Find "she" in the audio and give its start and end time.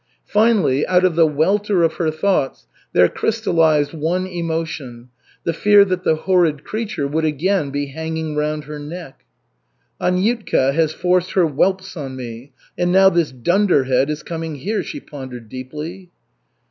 14.81-14.99